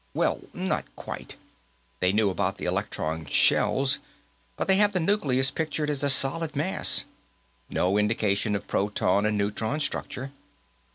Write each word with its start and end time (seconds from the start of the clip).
"Well, 0.15 0.41
not 0.51 0.85
quite. 0.95 1.35
They 1.99 2.11
knew 2.11 2.31
about 2.31 2.59
electron 2.59 3.27
shells, 3.27 3.99
but 4.57 4.67
they 4.67 4.77
have 4.77 4.93
the 4.93 4.99
nucleus 4.99 5.51
pictured 5.51 5.91
as 5.91 6.01
a 6.01 6.09
solid 6.09 6.55
mass. 6.55 7.05
No 7.69 7.99
indication 7.99 8.55
of 8.55 8.65
proton 8.65 9.27
and 9.27 9.37
neutron 9.37 9.79
structure. 9.79 10.31